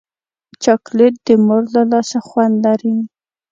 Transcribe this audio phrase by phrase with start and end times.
[0.63, 2.95] چاکلېټ د مور له لاسه خوند لري.